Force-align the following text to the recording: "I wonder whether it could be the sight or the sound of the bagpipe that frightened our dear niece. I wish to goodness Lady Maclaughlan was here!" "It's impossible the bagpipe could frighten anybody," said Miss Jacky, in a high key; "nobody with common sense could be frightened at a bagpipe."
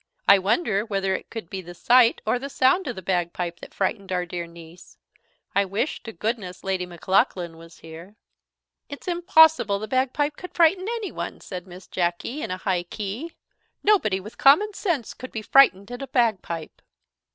"I 0.27 0.39
wonder 0.39 0.83
whether 0.83 1.13
it 1.13 1.29
could 1.29 1.47
be 1.47 1.61
the 1.61 1.75
sight 1.75 2.21
or 2.25 2.39
the 2.39 2.49
sound 2.49 2.87
of 2.87 2.95
the 2.95 3.03
bagpipe 3.03 3.59
that 3.59 3.71
frightened 3.71 4.11
our 4.11 4.25
dear 4.25 4.47
niece. 4.47 4.97
I 5.53 5.63
wish 5.63 6.01
to 6.01 6.11
goodness 6.11 6.63
Lady 6.63 6.87
Maclaughlan 6.87 7.55
was 7.55 7.77
here!" 7.81 8.15
"It's 8.89 9.07
impossible 9.07 9.77
the 9.77 9.87
bagpipe 9.87 10.37
could 10.37 10.55
frighten 10.55 10.87
anybody," 10.87 11.37
said 11.41 11.67
Miss 11.67 11.85
Jacky, 11.85 12.41
in 12.41 12.49
a 12.49 12.57
high 12.57 12.81
key; 12.81 13.33
"nobody 13.83 14.19
with 14.19 14.39
common 14.39 14.73
sense 14.73 15.13
could 15.13 15.31
be 15.31 15.43
frightened 15.43 15.91
at 15.91 16.01
a 16.01 16.07
bagpipe." 16.07 16.81